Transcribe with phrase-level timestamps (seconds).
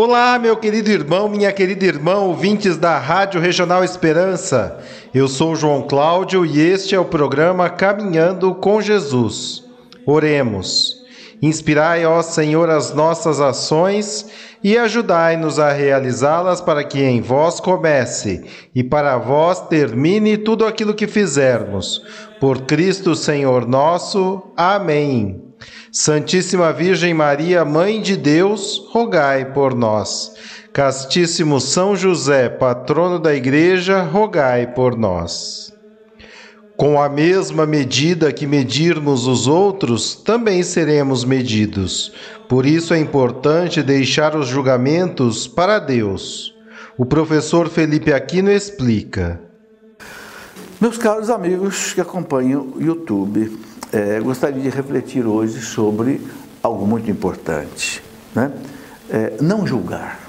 [0.00, 4.78] Olá, meu querido irmão, minha querida irmã, ouvintes da Rádio Regional Esperança.
[5.12, 9.64] Eu sou João Cláudio e este é o programa Caminhando com Jesus.
[10.06, 11.02] Oremos.
[11.42, 14.30] Inspirai, ó Senhor, as nossas ações
[14.62, 20.94] e ajudai-nos a realizá-las para que em vós comece e para vós termine tudo aquilo
[20.94, 22.04] que fizermos.
[22.38, 24.44] Por Cristo, Senhor nosso.
[24.56, 25.47] Amém.
[25.90, 30.32] Santíssima Virgem Maria, Mãe de Deus, rogai por nós.
[30.72, 35.72] Castíssimo São José, patrono da Igreja, rogai por nós.
[36.76, 42.12] Com a mesma medida que medirmos os outros, também seremos medidos.
[42.48, 46.54] Por isso é importante deixar os julgamentos para Deus.
[46.96, 49.40] O professor Felipe Aquino explica.
[50.80, 53.58] Meus caros amigos que acompanham o YouTube,
[53.92, 56.20] é, gostaria de refletir hoje sobre
[56.62, 58.02] algo muito importante.
[58.34, 58.52] Né?
[59.10, 60.28] É, não julgar.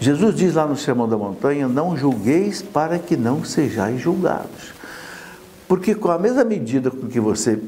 [0.00, 4.72] Jesus diz lá no Sermão da Montanha: Não julgueis para que não sejais julgados.
[5.68, 7.60] Porque com a mesma medida com que você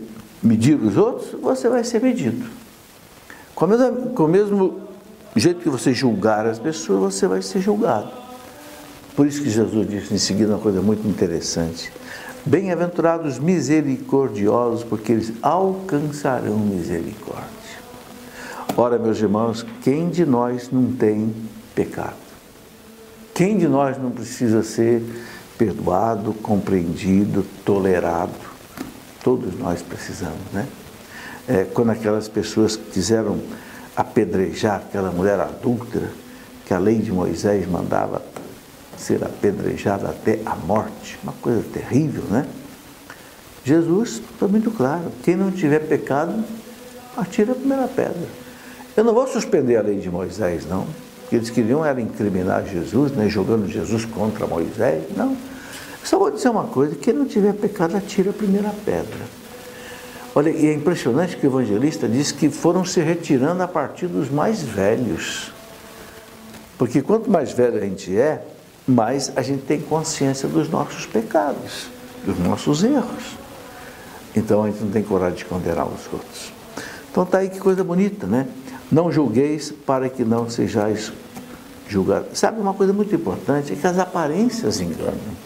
[0.43, 2.49] medir os outros, você vai ser medido.
[3.55, 4.81] Com, mesma, com o mesmo
[5.37, 8.11] jeito que você julgar as pessoas, você vai ser julgado.
[9.15, 11.93] Por isso que Jesus disse em seguida uma coisa muito interessante.
[12.45, 17.47] Bem-aventurados misericordiosos, porque eles alcançarão misericórdia.
[18.77, 21.33] Ora, meus irmãos, quem de nós não tem
[21.75, 22.17] pecado?
[23.33, 25.03] Quem de nós não precisa ser
[25.57, 28.33] perdoado, compreendido, tolerado?
[29.23, 30.67] Todos nós precisamos, né?
[31.47, 33.39] É, quando aquelas pessoas quiseram
[33.97, 36.11] apedrejar aquela mulher adúltera,
[36.67, 38.23] que a lei de Moisés mandava
[39.03, 42.47] ser apedrejado até a morte, uma coisa terrível, né?
[43.65, 46.45] Jesus foi muito claro: quem não tiver pecado,
[47.17, 48.27] atira a primeira pedra.
[48.97, 50.87] Eu não vou suspender a lei de Moisés, não,
[51.21, 55.37] porque eles queriam era incriminar Jesus, né, jogando Jesus contra Moisés, não.
[56.05, 59.43] Só vou dizer uma coisa: quem não tiver pecado, atira a primeira pedra.
[60.35, 64.31] Olha, e é impressionante que o evangelista diz que foram se retirando a partir dos
[64.31, 65.53] mais velhos.
[66.79, 68.43] Porque quanto mais velho a gente é,
[68.87, 71.89] mas a gente tem consciência dos nossos pecados,
[72.25, 73.37] dos nossos erros.
[74.35, 76.53] Então a gente não tem coragem de condenar os outros.
[77.11, 78.49] Então tá aí que coisa bonita, né?
[78.91, 81.13] Não julgueis para que não sejais
[81.89, 82.39] julgados.
[82.39, 83.73] Sabe uma coisa muito importante?
[83.73, 85.43] É que as aparências enganam.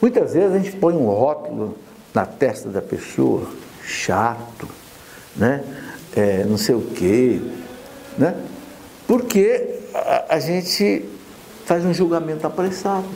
[0.00, 1.76] Muitas vezes a gente põe um rótulo
[2.14, 3.48] na testa da pessoa,
[3.84, 4.68] chato,
[5.36, 5.62] né?
[6.14, 7.40] É, não sei o quê,
[8.18, 8.36] né?
[9.06, 11.04] Porque a, a gente
[11.72, 13.06] faz um julgamento apressado.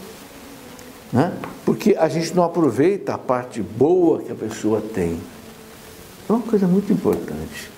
[1.12, 1.30] Né?
[1.66, 5.20] Porque a gente não aproveita a parte boa que a pessoa tem.
[6.26, 7.70] É uma coisa muito importante.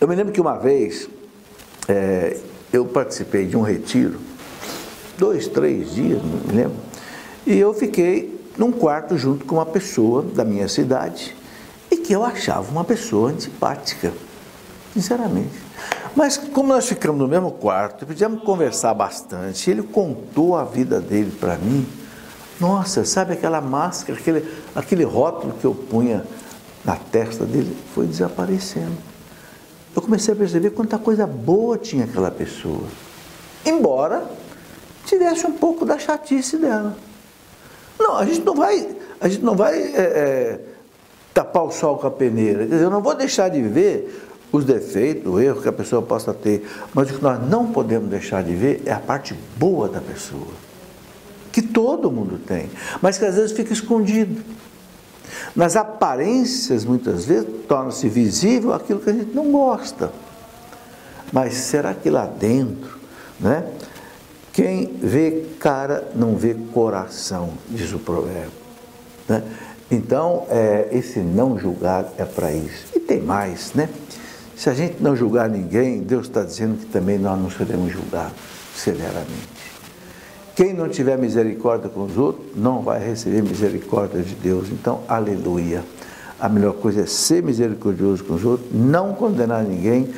[0.00, 1.08] Eu me lembro que uma vez
[1.86, 2.36] é,
[2.72, 4.18] eu participei de um retiro,
[5.16, 6.76] dois, três dias, não me lembro,
[7.46, 11.36] e eu fiquei num quarto junto com uma pessoa da minha cidade
[11.88, 14.12] e que eu achava uma pessoa antipática,
[14.92, 15.67] sinceramente.
[16.14, 21.32] Mas como nós ficamos no mesmo quarto, podíamos conversar bastante, ele contou a vida dele
[21.38, 21.86] para mim.
[22.60, 26.24] Nossa, sabe aquela máscara, aquele, aquele rótulo que eu punha
[26.84, 28.96] na testa dele foi desaparecendo.
[29.94, 32.84] Eu comecei a perceber quanta coisa boa tinha aquela pessoa.
[33.64, 34.24] Embora
[35.04, 36.96] tivesse um pouco da chatice dela.
[37.98, 38.88] Não, a gente não vai,
[39.20, 40.60] a gente não vai é, é,
[41.34, 42.60] tapar o sol com a peneira.
[42.60, 46.00] Quer dizer, eu não vou deixar de ver os defeitos, o erro que a pessoa
[46.00, 49.88] possa ter, mas o que nós não podemos deixar de ver é a parte boa
[49.88, 50.48] da pessoa,
[51.52, 52.70] que todo mundo tem,
[53.02, 54.42] mas que às vezes fica escondido.
[55.54, 60.10] Nas aparências, muitas vezes, torna-se visível aquilo que a gente não gosta.
[61.32, 62.98] Mas será que lá dentro,
[63.38, 63.64] né?
[64.52, 68.50] Quem vê cara não vê coração, diz o provérbio.
[69.28, 69.42] Né?
[69.90, 72.86] Então, é, esse não julgar é para isso.
[72.94, 73.88] E tem mais, né?
[74.58, 78.32] Se a gente não julgar ninguém, Deus está dizendo que também nós não seremos julgados
[78.74, 79.68] severamente.
[80.56, 84.68] Quem não tiver misericórdia com os outros, não vai receber misericórdia de Deus.
[84.68, 85.84] Então, aleluia.
[86.40, 90.12] A melhor coisa é ser misericordioso com os outros, não condenar ninguém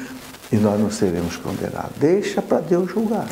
[0.51, 1.99] e nós não seremos condenados.
[1.99, 3.29] Deixa para Deus julgar.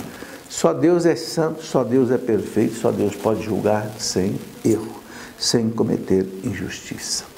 [0.50, 5.00] Só Deus é santo, só Deus é perfeito, só Deus pode julgar sem erro,
[5.38, 7.38] sem cometer injustiça.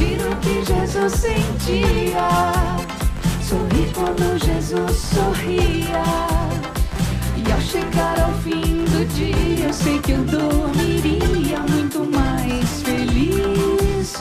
[0.00, 2.28] sentir o que Jesus sentia,
[3.42, 6.02] sorrir quando Jesus sorria.
[7.36, 14.14] E ao chegar ao fim do dia, eu sei que eu dormiria muito mais feliz.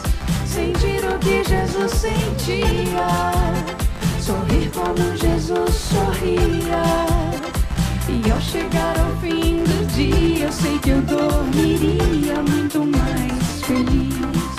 [0.46, 3.08] Sentir o que Jesus sentia,
[4.20, 6.84] sorrir quando Jesus sorria.
[8.10, 14.59] E ao chegar ao fim do dia, eu sei que eu dormiria muito mais feliz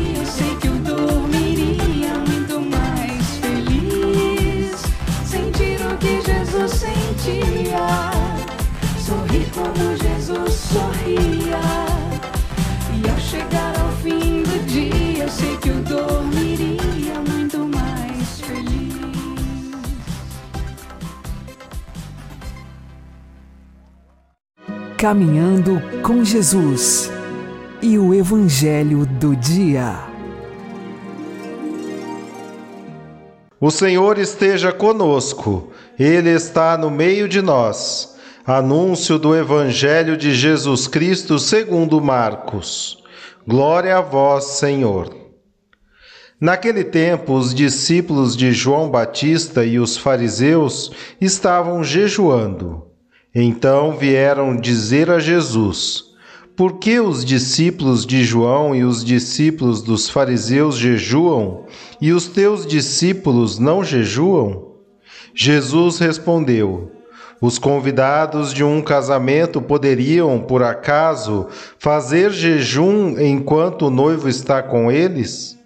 [9.61, 11.59] como Jesus sorria.
[12.97, 18.95] E ao chegar ao fim do dia, eu sei que eu dormiria muito mais feliz.
[24.97, 27.11] Caminhando com Jesus
[27.83, 30.09] e o Evangelho do Dia.
[33.59, 38.10] O Senhor esteja conosco, Ele está no meio de nós.
[38.45, 42.97] Anúncio do Evangelho de Jesus Cristo segundo Marcos.
[43.47, 45.15] Glória a vós, Senhor.
[46.39, 52.87] Naquele tempo, os discípulos de João Batista e os fariseus estavam jejuando.
[53.33, 56.05] Então vieram dizer a Jesus:
[56.55, 61.67] Por que os discípulos de João e os discípulos dos fariseus jejuam
[62.01, 64.77] e os teus discípulos não jejuam?
[65.35, 67.00] Jesus respondeu:
[67.41, 71.47] Os convidados de um casamento poderiam, por acaso,
[71.79, 75.57] fazer jejum enquanto o noivo está com eles?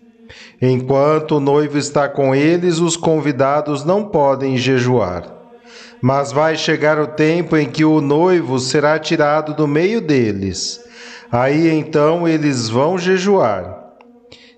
[0.61, 5.25] Enquanto o noivo está com eles, os convidados não podem jejuar.
[6.01, 10.79] Mas vai chegar o tempo em que o noivo será tirado do meio deles.
[11.29, 13.83] Aí então eles vão jejuar.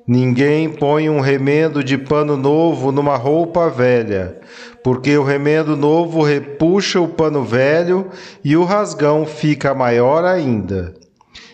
[0.07, 4.39] Ninguém põe um remendo de pano novo numa roupa velha,
[4.87, 8.09] porque o remendo novo repuxa o pano velho
[8.41, 10.93] e o rasgão fica maior ainda.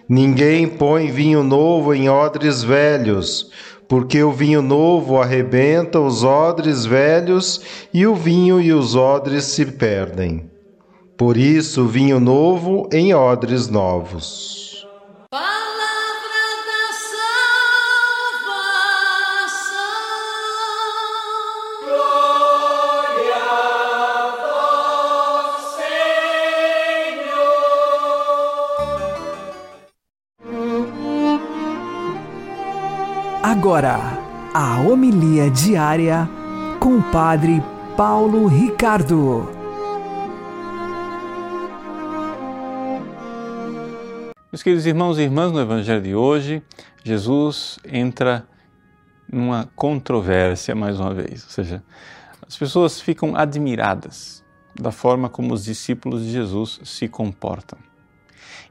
[0.08, 3.50] Ninguém põe vinho novo em odres velhos,
[3.88, 7.60] porque o vinho novo arrebenta os odres velhos
[7.92, 10.48] e o vinho e os odres se perdem.
[11.18, 14.73] Por isso, vinho novo em odres novos.
[33.64, 33.98] Agora
[34.54, 36.30] a homilia diária
[36.82, 37.64] com o Padre
[37.96, 39.50] Paulo Ricardo.
[44.52, 46.62] Meus queridos irmãos e irmãs, no Evangelho de hoje,
[47.06, 48.46] Jesus entra
[49.32, 51.82] numa controvérsia mais uma vez, ou seja,
[52.46, 54.44] as pessoas ficam admiradas
[54.76, 57.80] da forma como os discípulos de Jesus se comportam.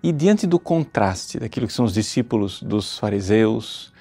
[0.03, 3.92] E diante do contraste daquilo que são os discípulos dos fariseus,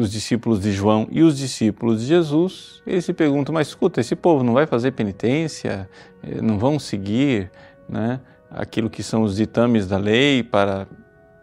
[0.00, 4.16] dos discípulos de João e os discípulos de Jesus, eles se perguntam: mas escuta, esse
[4.16, 5.88] povo não vai fazer penitência,
[6.22, 7.50] eh, não vão seguir
[7.86, 8.18] né,
[8.50, 10.88] aquilo que são os ditames da lei para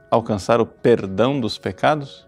[0.10, 2.28] alcançar o perdão dos pecados?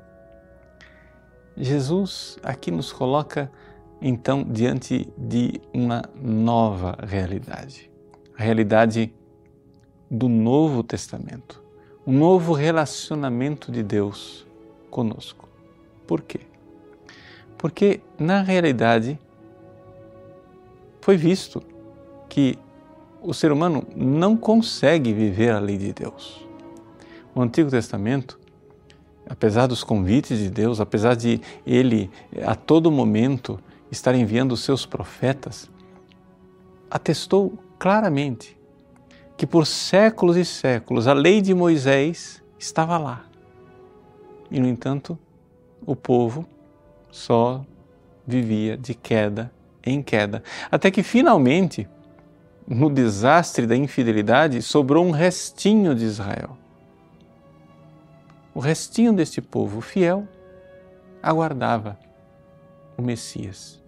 [1.57, 3.51] Jesus aqui nos coloca
[3.99, 7.89] então diante de uma nova realidade,
[8.37, 9.11] a realidade
[10.09, 11.61] do Novo Testamento,
[12.05, 14.47] um novo relacionamento de Deus
[14.91, 15.48] conosco.
[16.09, 16.39] Por quê?
[17.55, 19.19] Porque, na realidade,
[21.01, 21.61] foi visto
[22.27, 22.57] que
[23.21, 26.43] o ser humano não consegue viver a lei de Deus.
[27.35, 28.39] O Antigo Testamento,
[29.29, 32.09] apesar dos convites de Deus, apesar de ele
[32.43, 33.59] a todo momento
[33.91, 35.69] estar enviando os seus profetas,
[36.89, 38.57] atestou claramente
[39.37, 43.25] que por séculos e séculos a lei de Moisés estava lá.
[44.49, 45.15] E, no entanto,
[45.85, 46.45] o povo
[47.11, 47.65] só
[48.25, 49.51] vivia de queda
[49.83, 50.43] em queda.
[50.71, 51.87] Até que finalmente,
[52.67, 56.57] no desastre da infidelidade, sobrou um restinho de Israel.
[58.53, 60.27] O restinho deste povo fiel
[61.21, 61.97] aguardava
[62.97, 63.81] o Messias.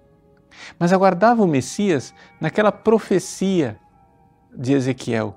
[0.78, 3.78] Mas aguardava o Messias naquela profecia
[4.54, 5.36] de Ezequiel: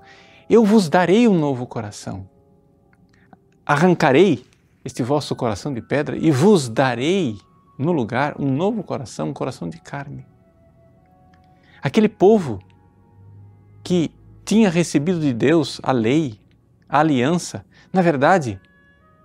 [0.48, 2.28] Eu vos darei um novo coração.
[3.64, 4.44] Arrancarei
[4.84, 7.38] este vosso coração de pedra e vos darei
[7.78, 10.26] no lugar um novo coração, um coração de carne.
[11.82, 12.60] Aquele povo
[13.82, 14.10] que
[14.44, 16.38] tinha recebido de Deus a lei,
[16.88, 18.60] a aliança, na verdade,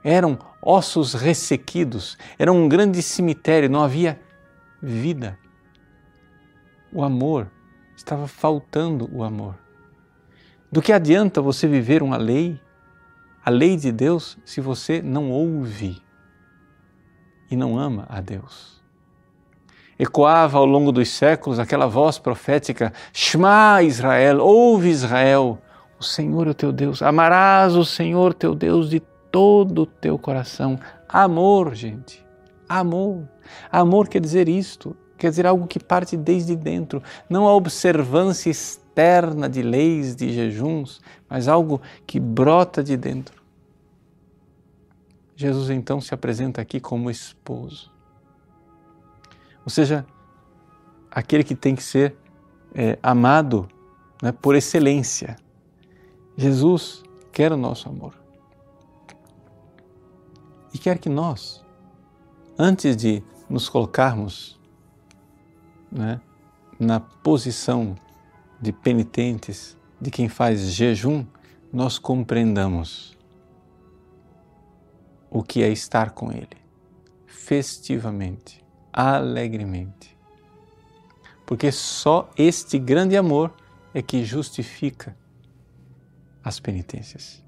[0.04, 4.20] eram ossos ressequidos, era um grande cemitério, não havia
[4.82, 5.38] vida.
[6.92, 7.52] O amor,
[7.96, 9.56] estava faltando o amor.
[10.72, 12.60] Do que adianta você viver uma lei
[13.44, 16.02] a lei de Deus se você não ouve
[17.50, 18.80] e não ama a Deus.
[19.98, 25.60] Ecoava ao longo dos séculos aquela voz profética: Shema Israel, ouve Israel,
[26.00, 30.18] o Senhor é o teu Deus, amarás o Senhor teu Deus de todo o teu
[30.18, 30.80] coração.
[31.08, 32.26] Amor, gente,
[32.68, 33.28] amor.
[33.72, 39.50] Amor quer dizer isto, quer dizer algo que parte desde dentro, não a observância externa
[39.50, 43.40] de leis, de jejuns, mas algo que brota de dentro.
[45.36, 47.92] Jesus então se apresenta aqui como esposo.
[49.64, 50.06] Ou seja,
[51.12, 52.16] aquele que tem que ser
[52.74, 53.70] é, amado
[54.22, 55.38] né, por excelência.
[56.36, 58.14] Jesus quer o nosso amor.
[60.74, 61.64] E quer que nós,
[62.58, 64.59] antes de nos colocarmos
[65.92, 66.22] né,
[66.80, 67.96] na posição
[68.62, 71.26] de penitentes, de quem faz jejum,
[71.72, 73.18] nós compreendamos
[75.30, 76.58] o que é estar com Ele,
[77.28, 80.18] festivamente, alegremente.
[81.46, 83.54] Porque só este grande amor
[83.94, 85.16] é que justifica
[86.44, 87.44] as penitências.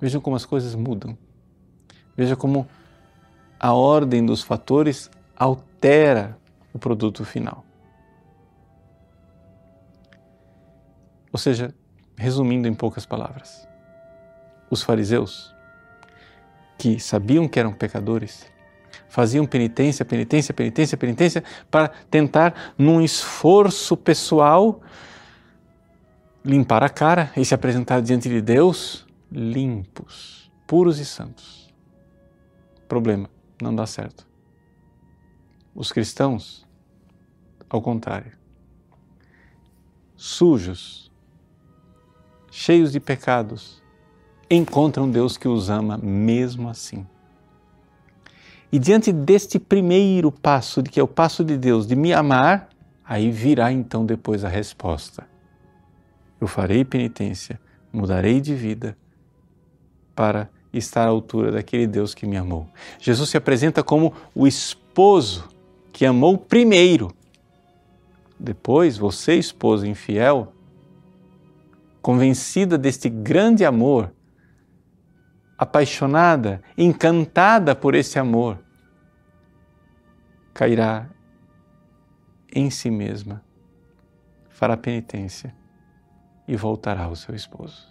[0.00, 1.16] Vejam como as coisas mudam.
[2.16, 2.66] Veja como
[3.58, 6.38] a ordem dos fatores altera
[6.72, 7.64] o produto final.
[11.32, 11.74] Ou seja,
[12.16, 13.66] resumindo em poucas palavras,
[14.70, 15.54] os fariseus
[16.78, 18.44] que sabiam que eram pecadores,
[19.08, 24.80] faziam penitência, penitência, penitência, penitência, para tentar, num esforço pessoal,
[26.44, 31.72] limpar a cara e se apresentar diante de Deus limpos, puros e santos.
[32.88, 34.31] Problema, não dá certo.
[35.74, 36.66] Os cristãos,
[37.68, 38.32] ao contrário,
[40.14, 41.10] sujos,
[42.50, 43.82] cheios de pecados,
[44.50, 47.06] encontram Deus que os ama mesmo assim.
[48.70, 52.68] E diante deste primeiro passo, de que é o passo de Deus de me amar,
[53.04, 55.26] aí virá então depois a resposta.
[56.40, 57.60] Eu farei penitência,
[57.92, 58.96] mudarei de vida
[60.14, 62.66] para estar à altura daquele Deus que me amou.
[62.98, 65.51] Jesus se apresenta como o esposo
[66.02, 67.14] que amou primeiro.
[68.36, 70.52] Depois, você, esposa infiel,
[72.02, 74.12] convencida deste grande amor,
[75.56, 78.58] apaixonada, encantada por esse amor,
[80.52, 81.08] cairá
[82.52, 83.40] em si mesma,
[84.50, 85.54] fará penitência
[86.48, 87.86] e voltará ao seu esposo.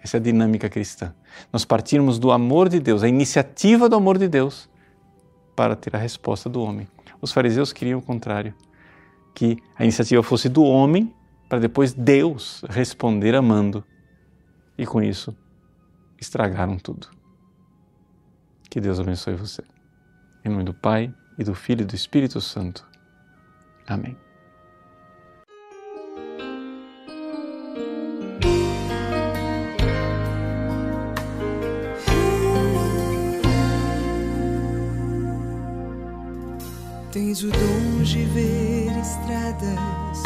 [0.00, 1.12] Essa é a dinâmica cristã.
[1.52, 4.70] Nós partirmos do amor de Deus, a iniciativa do amor de Deus,
[5.56, 6.86] para ter a resposta do homem.
[7.20, 8.54] Os fariseus queriam o contrário,
[9.34, 11.14] que a iniciativa fosse do homem,
[11.48, 13.84] para depois Deus responder amando.
[14.78, 15.36] E com isso,
[16.18, 17.08] estragaram tudo.
[18.70, 19.62] Que Deus abençoe você.
[20.44, 22.86] Em nome do Pai, e do Filho e do Espírito Santo.
[23.86, 24.14] Amém.
[37.30, 40.20] Tens o dom de ver estradas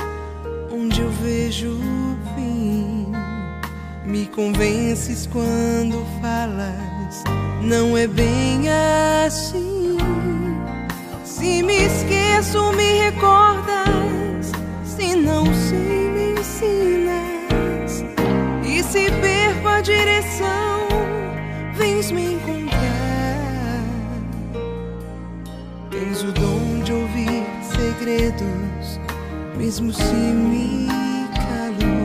[0.73, 3.12] onde eu vejo o fim.
[4.06, 7.23] Me convences quando falas,
[7.61, 8.70] não é bem
[9.26, 9.99] assim.
[11.26, 14.50] Se me esqueço, me recordas.
[14.87, 18.02] Se não sei, me ensinas.
[18.66, 20.88] E se perco a direção,
[21.75, 22.64] vens me encontrar.
[25.90, 26.53] Tens o dom
[29.64, 30.87] mesmo se me
[31.33, 31.97] calo.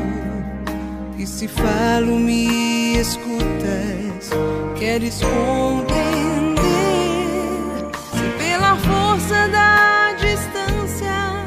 [1.17, 4.29] E se falo, me escutas.
[4.77, 6.55] Queres compreender?
[8.13, 11.43] Se pela força da distância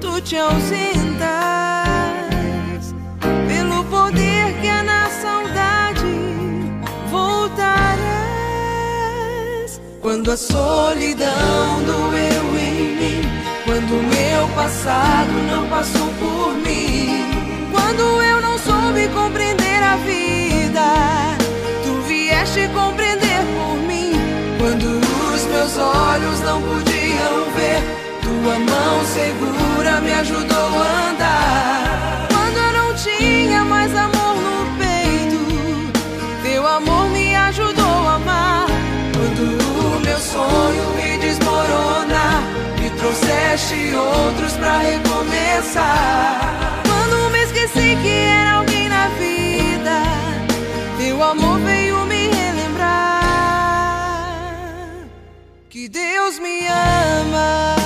[0.00, 1.20] tu te ausentas,
[3.46, 6.06] pelo poder que há na saudade
[7.10, 8.00] voltarás.
[10.00, 12.29] Quando a solidão mim,
[13.70, 17.24] quando meu passado não passou por mim,
[17.70, 20.86] quando eu não soube compreender a vida,
[21.84, 24.10] tu vieste compreender por mim.
[24.58, 24.98] Quando
[25.32, 27.80] os meus olhos não podiam ver,
[28.20, 32.26] tua mão segura me ajudou a andar.
[32.28, 35.92] Quando eu não tinha mais amor no peito,
[36.42, 38.66] teu amor me ajudou a amar.
[39.14, 41.19] Quando o meu sonho me
[43.70, 46.40] trouxeste outros pra recomeçar.
[46.84, 50.02] Quando me esqueci que era alguém na vida,
[50.98, 53.20] teu amor veio me relembrar
[55.68, 57.76] que Deus me ama,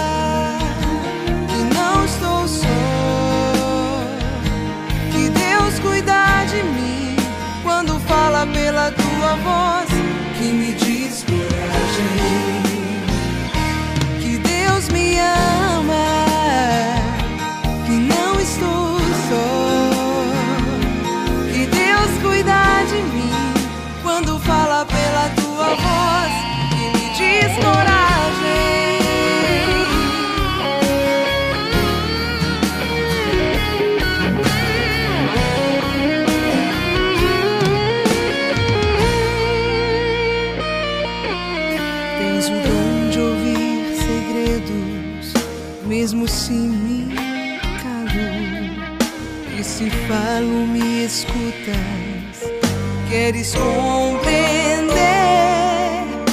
[53.45, 54.95] Queres compreender?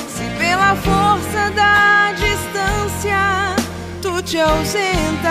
[0.07, 3.53] Se pela força da distância
[4.01, 5.27] tu te ausentas,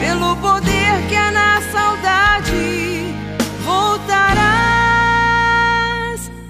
[0.00, 3.14] pelo poder que há na saudade
[3.64, 4.44] voltarás.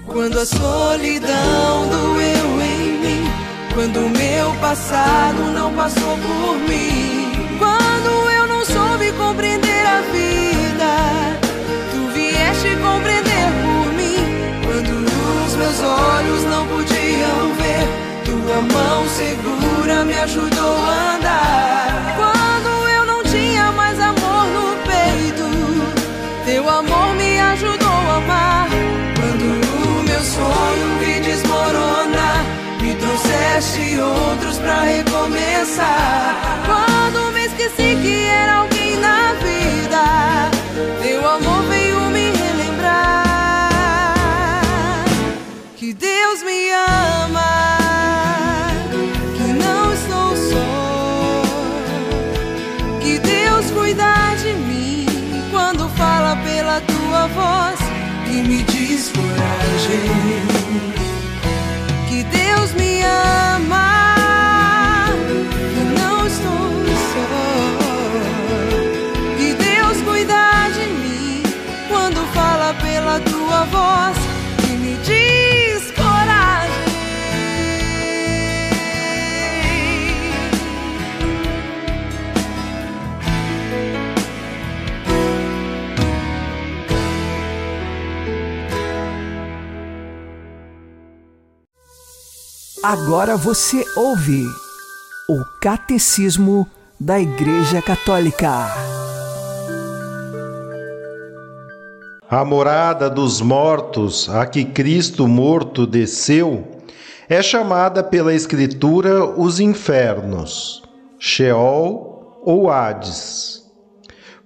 [0.05, 3.23] Quando a solidão doeu em mim,
[3.73, 11.44] quando o meu passado não passou por mim, quando eu não soube compreender a vida,
[12.85, 14.21] compreender por mim.
[14.65, 14.93] Quando
[15.45, 17.85] os meus olhos não podiam ver,
[18.25, 22.15] tua mão segura me ajudou a andar.
[22.21, 25.45] Quando eu não tinha mais amor no peito,
[26.45, 28.67] teu amor me ajudou a amar.
[29.19, 29.45] Quando
[29.89, 32.27] o meu sonho me desmorona,
[32.81, 36.35] me trouxeste outros pra recomeçar.
[36.69, 39.45] Quando me esqueci que era alguém na descoragem.
[45.85, 47.77] que Deus me ama.
[49.37, 51.43] que não estou só,
[53.01, 55.05] que Deus cuida de mim
[55.51, 57.79] quando fala pela tua voz
[58.31, 60.64] e me diz coragem.
[92.87, 94.45] Agora você ouve
[95.27, 96.69] o Catecismo
[96.99, 98.47] da Igreja Católica.
[102.29, 106.63] A morada dos mortos, a que Cristo morto desceu,
[107.27, 110.83] é chamada pela Escritura os infernos,
[111.17, 113.63] Sheol ou Hades,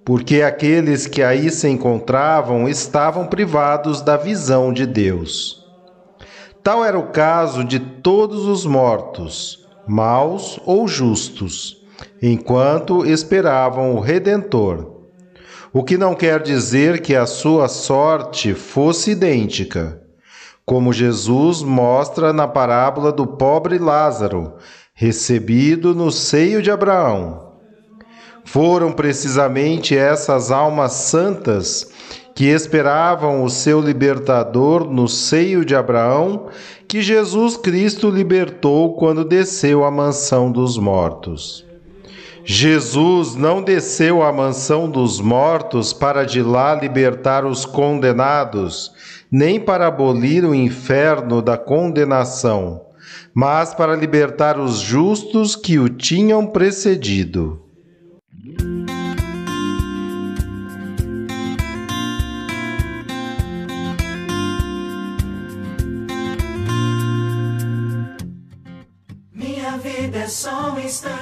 [0.05, 5.58] porque aqueles que aí se encontravam estavam privados da visão de Deus.
[6.63, 11.81] Tal era o caso de todos os mortos, maus ou justos,
[12.21, 14.99] enquanto esperavam o Redentor.
[15.71, 20.01] O que não quer dizer que a sua sorte fosse idêntica,
[20.65, 24.55] como Jesus mostra na parábola do pobre Lázaro,
[24.93, 27.53] recebido no seio de Abraão.
[28.43, 31.91] Foram precisamente essas almas santas
[32.39, 36.47] que esperavam o seu libertador no seio de Abraão,
[36.87, 41.65] que Jesus Cristo libertou quando desceu à mansão dos mortos.
[42.45, 48.89] Jesus não desceu à mansão dos mortos para de lá libertar os condenados,
[49.29, 52.85] nem para abolir o inferno da condenação,
[53.33, 57.68] mas para libertar os justos que o tinham precedido.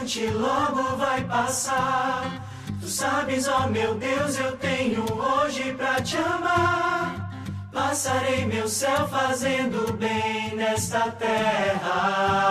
[0.08, 2.42] Instante, logo vai passar.
[2.80, 7.30] Tu sabes, ó meu Deus, eu tenho hoje pra te amar.
[7.74, 12.48] Passarei meu céu fazendo bem nesta terra.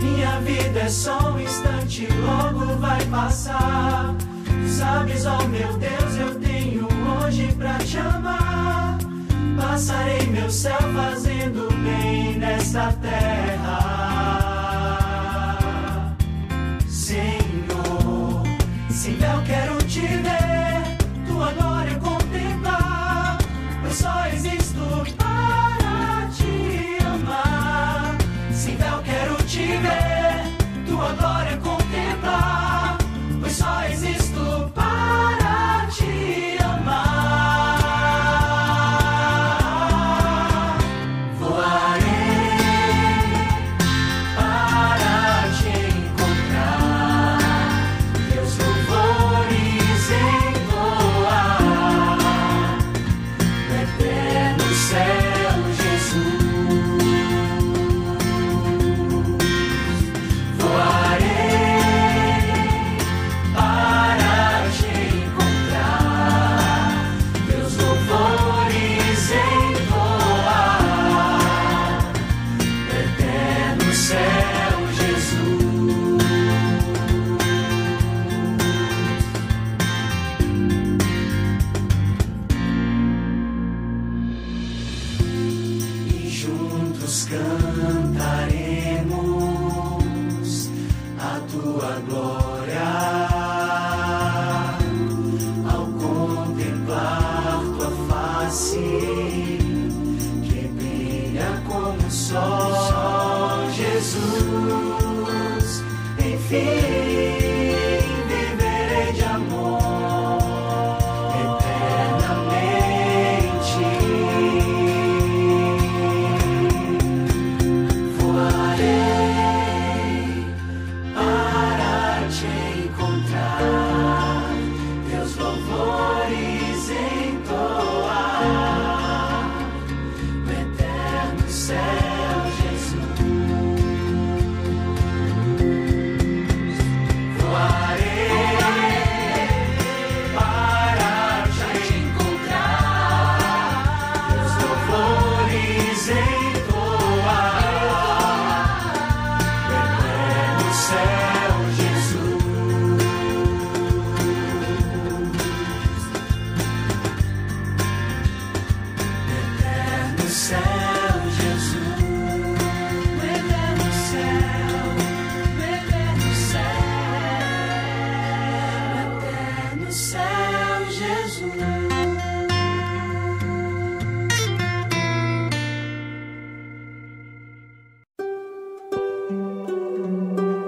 [0.00, 1.39] Minha vida é só um
[3.10, 4.14] passar.
[4.46, 6.88] Tu sabes, ó meu Deus, eu tenho
[7.22, 8.98] hoje pra te amar.
[9.60, 13.49] Passarei meu céu fazendo bem nesta terra.
[87.30, 87.69] sky.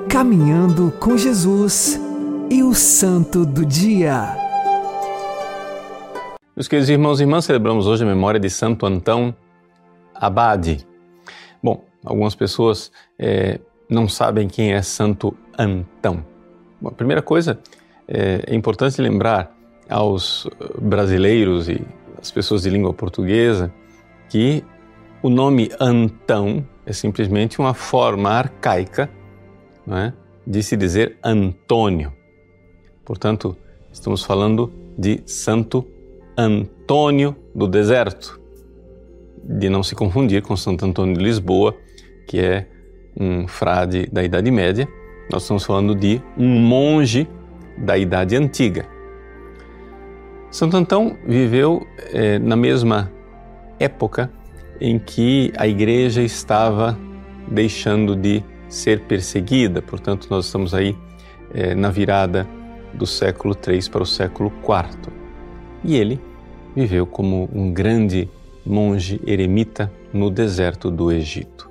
[0.09, 2.01] Caminhando com Jesus
[2.51, 4.37] e o Santo do Dia.
[6.57, 9.35] Meus queridos irmãos e irmãs, celebramos hoje a memória de Santo Antão,
[10.23, 10.87] Abade.
[11.61, 13.59] Bom, algumas pessoas é,
[13.89, 16.25] não sabem quem é Santo Antão.
[16.81, 17.59] Bom, a primeira coisa,
[18.07, 19.53] é, é importante lembrar
[19.91, 20.49] aos
[20.81, 21.85] brasileiros e
[22.21, 23.73] às pessoas de língua portuguesa
[24.29, 24.65] que
[25.21, 29.11] o nome Antão é simplesmente uma forma arcaica
[29.89, 30.13] é,
[30.47, 32.13] de se dizer Antônio.
[33.05, 33.57] Portanto,
[33.93, 35.85] estamos falando de Santo
[36.37, 38.41] Antônio do Deserto,
[39.45, 41.77] de não se confundir com Santo Antônio de Lisboa,
[42.27, 42.67] que é
[43.19, 44.89] um frade da Idade Média.
[45.31, 47.29] Nós estamos falando de um monge
[47.79, 48.87] da Idade Antiga.
[50.51, 53.11] Santo Antão viveu eh, na mesma
[53.79, 54.31] época
[54.81, 56.99] em que a igreja estava
[57.49, 60.97] deixando de ser perseguida, portanto, nós estamos aí
[61.55, 62.49] eh, na virada
[62.95, 65.13] do século III para o século IV.
[65.85, 66.21] E ele
[66.75, 68.29] viveu como um grande
[68.65, 71.71] monge eremita no deserto do Egito.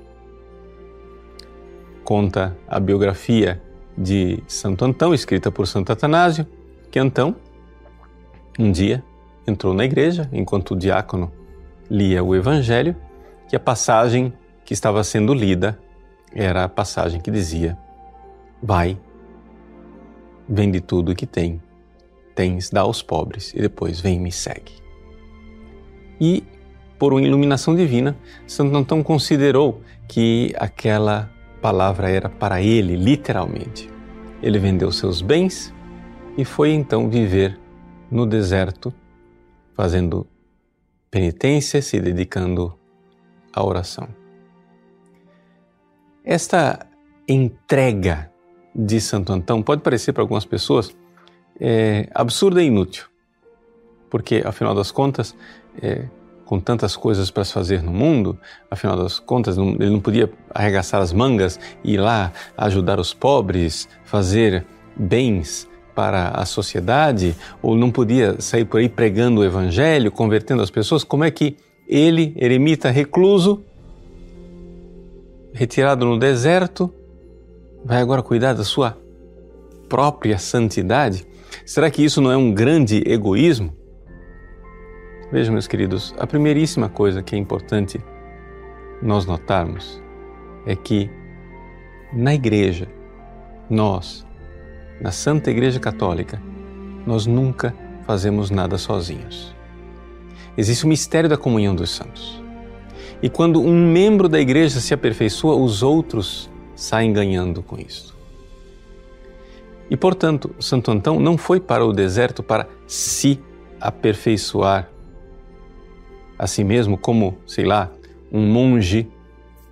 [2.03, 3.61] Conta a biografia
[3.97, 6.45] de Santo Antão, escrita por Santo Atanásio,
[6.89, 7.35] que Antão,
[8.59, 9.03] um dia,
[9.47, 11.31] entrou na igreja enquanto o diácono
[11.89, 12.95] lia o Evangelho,
[13.47, 15.77] que a passagem que estava sendo lida
[16.33, 17.77] era a passagem que dizia:
[18.61, 18.97] Vai,
[20.47, 21.61] vende tudo o que tem,
[22.35, 24.73] tens, dá aos pobres, e depois vem e me segue.
[26.19, 26.43] E,
[27.01, 33.89] por uma iluminação divina, Santo Antão considerou que aquela palavra era para ele, literalmente.
[34.39, 35.73] Ele vendeu seus bens
[36.37, 37.59] e foi então viver
[38.11, 38.93] no deserto,
[39.73, 40.27] fazendo
[41.09, 42.77] penitência, se dedicando
[43.51, 44.07] à oração.
[46.23, 46.85] Esta
[47.27, 48.31] entrega
[48.75, 50.95] de Santo Antão pode parecer para algumas pessoas
[51.59, 53.07] é, absurda e inútil,
[54.07, 55.35] porque afinal das contas,
[55.81, 56.05] é,
[56.51, 58.37] com tantas coisas para se fazer no mundo,
[58.69, 63.87] afinal das contas, ele não podia arregaçar as mangas e ir lá ajudar os pobres,
[64.03, 70.61] fazer bens para a sociedade, ou não podia sair por aí pregando o evangelho, convertendo
[70.61, 71.55] as pessoas, como é que
[71.87, 73.63] ele, eremita recluso,
[75.53, 76.93] retirado no deserto,
[77.85, 78.97] vai agora cuidar da sua
[79.87, 81.25] própria santidade?
[81.65, 83.80] Será que isso não é um grande egoísmo?
[85.31, 88.03] Vejam, meus queridos, a primeiríssima coisa que é importante
[89.01, 90.03] nós notarmos
[90.65, 91.09] é que
[92.11, 92.89] na igreja,
[93.69, 94.27] nós,
[94.99, 96.41] na Santa Igreja Católica,
[97.05, 97.73] nós nunca
[98.05, 99.55] fazemos nada sozinhos.
[100.57, 102.43] Existe o mistério da comunhão dos santos.
[103.23, 108.17] E quando um membro da igreja se aperfeiçoa, os outros saem ganhando com isso.
[109.89, 113.39] E portanto, Santo Antão não foi para o deserto para se
[113.79, 114.90] aperfeiçoar
[116.41, 117.91] a si mesmo, como, sei lá,
[118.31, 119.07] um monge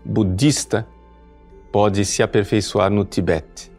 [0.05, 0.87] budista
[1.71, 3.71] pode se aperfeiçoar no Tibete.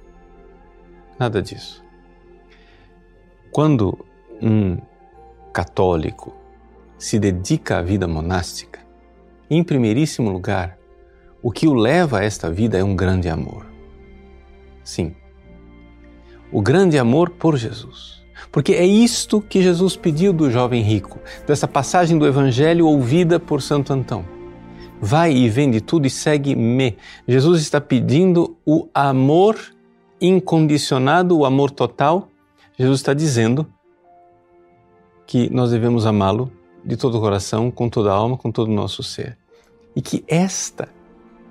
[1.16, 1.84] Nada disso.
[3.52, 3.96] Quando
[4.42, 4.76] um
[5.52, 6.34] católico
[6.98, 8.80] se dedica à vida monástica,
[9.48, 10.76] em primeiríssimo lugar,
[11.40, 13.66] o que o leva a esta vida é um grande amor.
[14.82, 15.14] Sim,
[16.50, 18.19] o grande amor por Jesus.
[18.50, 23.62] Porque é isto que Jesus pediu do jovem rico, dessa passagem do Evangelho ouvida por
[23.62, 24.24] Santo Antão.
[25.00, 26.96] Vai e vende tudo e segue-me.
[27.26, 29.58] Jesus está pedindo o amor
[30.20, 32.28] incondicionado, o amor total.
[32.78, 33.66] Jesus está dizendo
[35.26, 36.50] que nós devemos amá-lo
[36.84, 39.38] de todo o coração, com toda a alma, com todo o nosso ser.
[39.94, 40.88] E que esta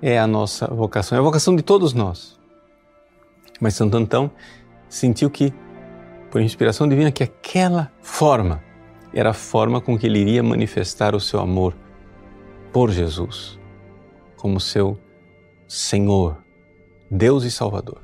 [0.02, 2.38] é a nossa vocação, é a vocação de todos nós.
[3.60, 4.30] Mas Santo Antão
[4.88, 5.52] sentiu que,
[6.30, 8.62] por inspiração divina, que aquela forma
[9.12, 11.74] era a forma com que ele iria manifestar o seu amor
[12.72, 13.58] por Jesus,
[14.36, 14.98] como seu
[15.66, 16.38] Senhor,
[17.10, 18.00] Deus e Salvador.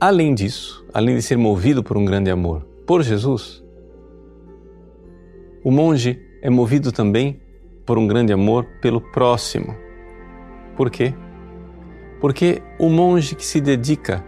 [0.00, 3.64] Além disso, além de ser movido por um grande amor por Jesus,
[5.64, 7.40] o monge é movido também
[7.86, 9.74] por um grande amor pelo próximo.
[10.76, 11.14] Por quê?
[12.20, 14.24] Porque o monge que se dedica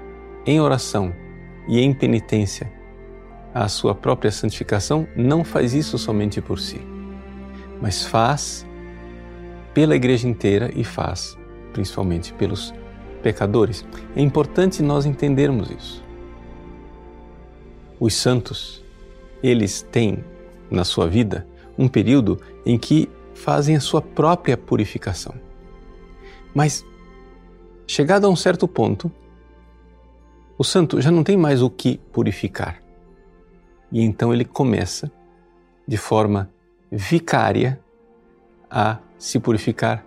[0.47, 1.13] em oração
[1.69, 2.73] e em penitência
[3.55, 6.81] à sua própria santificação não faz isso somente por si,
[7.81, 8.67] mas faz
[9.73, 11.37] pela igreja inteira e faz
[11.73, 12.73] principalmente pelos
[13.23, 13.85] pecadores.
[14.15, 16.03] É importante nós entendermos isso.
[18.01, 18.83] Os santos,
[19.43, 20.25] eles têm
[20.71, 25.35] na sua vida um período em que fazem a sua própria purificação.
[26.55, 26.85] Mas
[27.87, 29.13] chegado a um certo ponto,
[30.59, 32.83] o santo já não tem mais o que purificar.
[33.93, 35.11] E então ele começa,
[35.87, 36.51] de forma
[36.91, 37.81] vicária,
[38.71, 40.05] a se purificar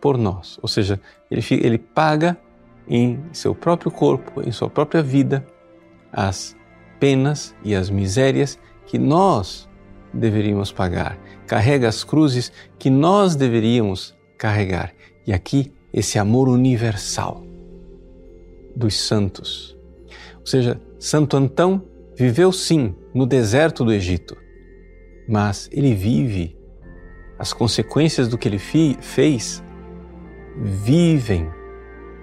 [0.00, 0.58] por nós.
[0.60, 2.36] Ou seja, ele, ele paga
[2.88, 5.46] em seu próprio corpo, em sua própria vida,
[6.12, 6.56] as
[7.00, 9.68] penas e as misérias que nós
[10.12, 11.18] deveríamos pagar.
[11.46, 14.92] Carrega as cruzes que nós deveríamos carregar.
[15.26, 17.42] E aqui, esse amor universal
[18.76, 19.76] dos santos.
[20.38, 21.82] Ou seja, Santo Antão
[22.14, 24.36] viveu sim no deserto do Egito,
[25.28, 26.56] mas ele vive
[27.38, 29.62] as consequências do que ele fez
[30.58, 31.50] vivem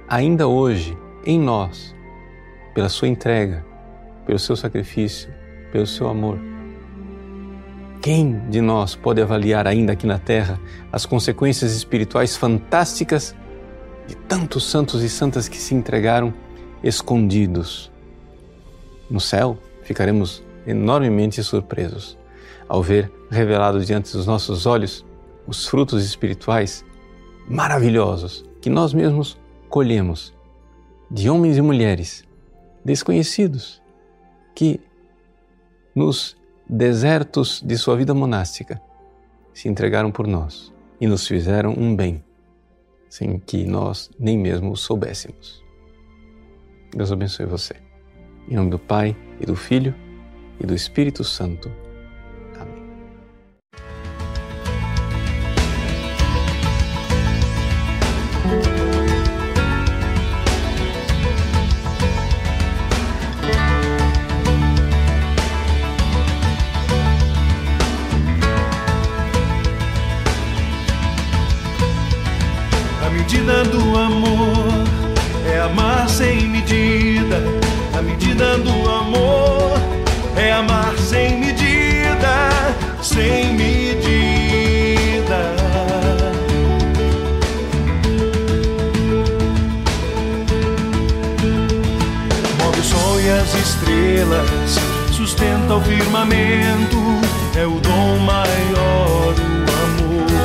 [0.08, 1.96] ainda hoje em nós
[2.74, 3.64] pela sua entrega,
[4.26, 5.32] pelo seu sacrifício,
[5.72, 6.40] pelo seu amor.
[8.02, 10.60] Quem de nós pode avaliar ainda aqui na Terra
[10.92, 13.36] as consequências espirituais fantásticas
[14.08, 16.34] de tantos santos e santas que se entregaram
[16.84, 17.92] escondidos?
[19.10, 22.18] No céu, ficaremos enormemente surpresos
[22.68, 25.06] ao ver revelados diante dos nossos olhos
[25.46, 26.86] os frutos espirituais
[27.48, 29.38] maravilhosos que nós mesmos
[29.70, 30.34] colhemos
[31.12, 32.24] de homens e mulheres
[32.84, 33.82] desconhecidos
[34.56, 34.80] que
[35.94, 36.38] nos
[36.68, 38.82] desertos de sua vida monástica
[39.54, 42.24] se entregaram por nós e nos fizeram um bem
[43.14, 45.64] sem que nós nem mesmo soubéssemos.
[46.96, 47.76] Deus abençoe você.
[48.50, 49.94] Em nome do Pai e do Filho
[50.60, 51.72] e do Espírito Santo.
[93.42, 94.80] As estrelas,
[95.12, 96.98] sustenta o firmamento,
[97.56, 100.44] é o dom maior, o amor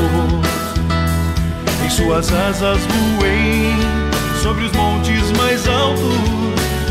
[1.99, 3.77] suas asas voem
[4.41, 6.15] sobre os montes mais altos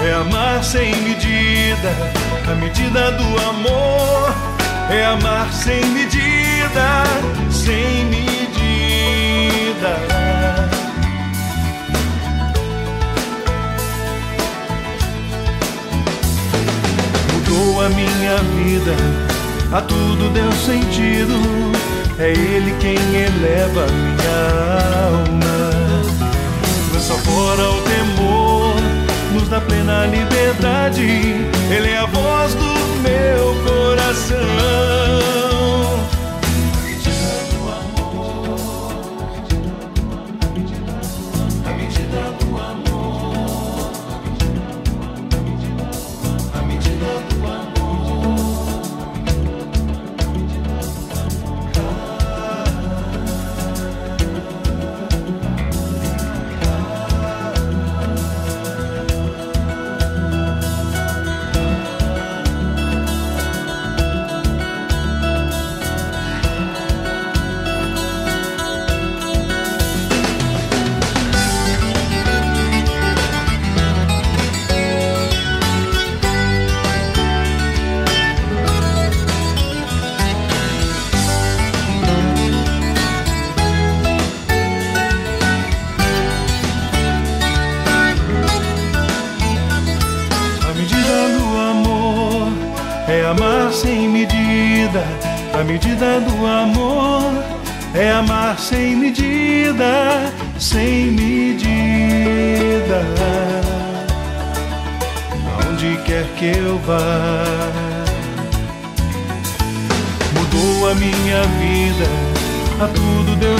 [0.00, 1.92] é amar sem medida.
[2.50, 4.34] A medida do amor
[4.90, 7.04] é amar sem medida,
[7.50, 8.35] sem medida.
[17.80, 18.94] A minha vida,
[19.72, 21.34] a tudo deu sentido.
[22.18, 24.46] É Ele quem eleva minha
[25.06, 25.70] alma,
[26.92, 28.74] lança fora o temor,
[29.32, 31.02] nos dá plena liberdade.
[31.70, 35.05] Ele é a voz do meu coração.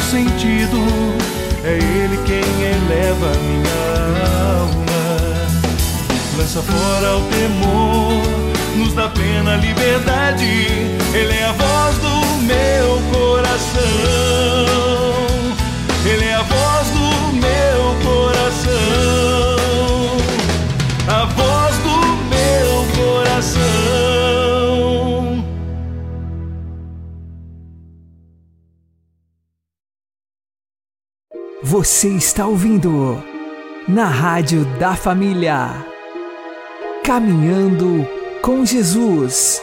[0.07, 0.79] Sentido.
[1.65, 5.07] É Ele quem eleva minha alma,
[6.39, 8.47] lança fora o temor
[8.77, 10.45] nos dá plena liberdade.
[11.13, 14.36] Ele é a voz do meu coração.
[31.87, 33.23] Você está ouvindo
[33.87, 35.87] na Rádio da Família.
[37.05, 38.05] Caminhando
[38.43, 39.63] com Jesus.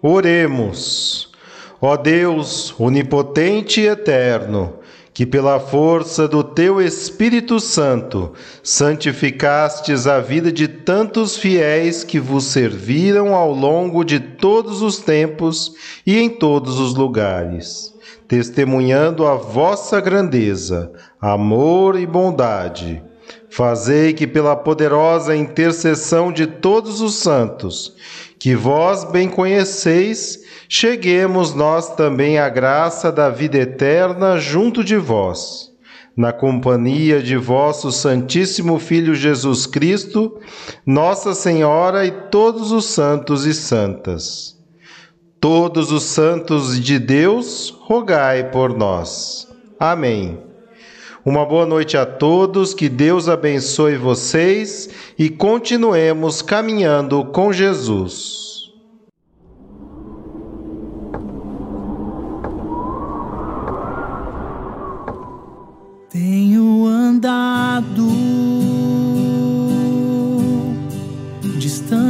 [0.00, 1.32] Oremos.
[1.80, 4.74] Ó Deus, onipotente e eterno,
[5.12, 8.32] que pela força do teu Espírito Santo
[8.62, 15.74] santificastes a vida de tantos fiéis que vos serviram ao longo de todos os tempos
[16.06, 17.95] e em todos os lugares,
[18.28, 23.02] testemunhando a vossa grandeza, amor e bondade.
[23.48, 27.94] Fazei que pela poderosa intercessão de todos os santos,
[28.38, 35.72] que vós bem conheceis, cheguemos nós também à graça da vida eterna junto de vós.
[36.16, 40.38] Na companhia de vosso Santíssimo Filho Jesus Cristo,
[40.84, 44.55] Nossa Senhora e todos os santos e santas.
[45.40, 49.46] Todos os santos de Deus, rogai por nós.
[49.78, 50.38] Amém.
[51.24, 58.55] Uma boa noite a todos, que Deus abençoe vocês e continuemos caminhando com Jesus.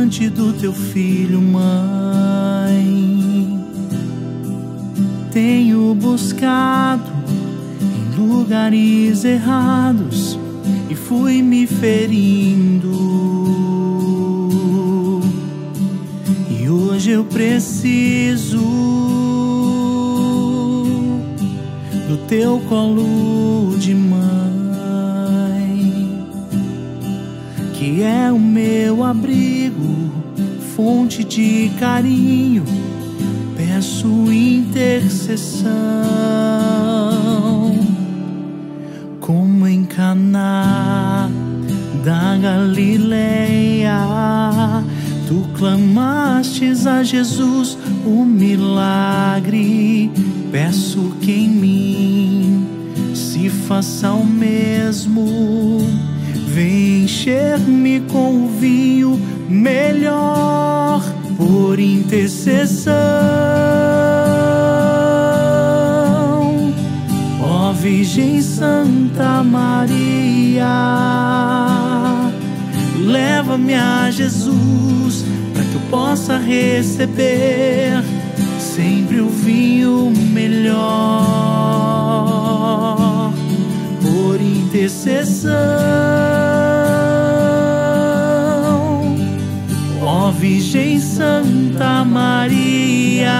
[0.06, 1.64] Distante do teu filho, mãe.
[5.32, 7.10] Tenho buscado
[7.82, 10.38] em lugares errados
[10.88, 12.92] e fui me ferindo.
[16.50, 18.58] E hoje eu preciso
[22.08, 24.45] do teu colo de mãe,
[27.86, 30.10] que é o meu abrigo,
[30.74, 32.64] fonte de carinho.
[33.56, 35.70] Peço intercessão,
[39.20, 41.30] como em Caná
[42.04, 44.00] da Galileia.
[45.28, 50.10] Tu clamastes a Jesus o milagre
[50.50, 52.66] Peço que em mim
[53.14, 56.15] se faça o mesmo.
[56.56, 61.02] Vem encher-me com o vinho melhor
[61.36, 62.96] por intercessão.
[67.42, 70.66] Ó Virgem Santa Maria,
[73.04, 78.02] leva-me a Jesus para que eu possa receber
[78.58, 81.66] sempre o vinho melhor
[84.76, 85.56] intercessão.
[90.02, 93.32] Ó Virgem Santa Maria,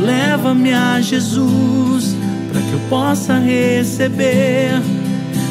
[0.00, 2.16] leva-me a Jesus
[2.50, 4.82] para que eu possa receber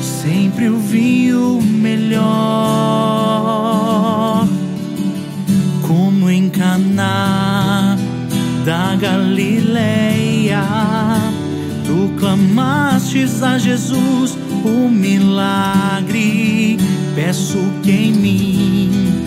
[0.01, 2.23] sempre o vinho melhor
[5.87, 6.51] como em
[8.65, 10.63] da Galileia.
[12.33, 16.79] Tu clamastes a Jesus o milagre.
[17.13, 19.23] Peço que em mim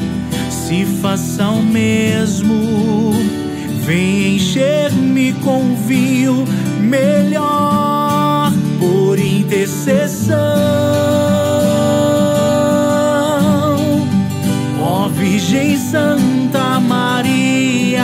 [0.51, 3.13] se faça o mesmo.
[3.85, 6.45] Vem encher-me com vinho
[6.81, 10.37] melhor por intercessão.
[14.83, 18.03] Ó Virgem Santa Maria,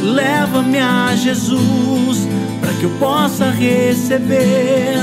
[0.00, 2.17] leva-me a Jesus
[2.98, 4.96] possa receber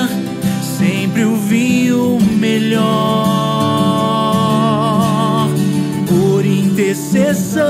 [0.78, 2.86] sempre o vinho melhor
[6.08, 7.66] por intercessão.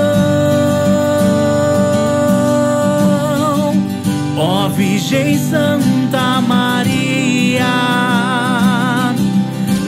[4.36, 7.64] Ó Virgem Santa Maria,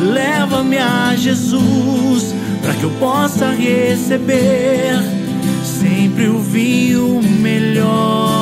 [0.01, 4.97] leva-me a Jesus para que eu possa receber
[5.65, 8.38] sempre o vinho melhor.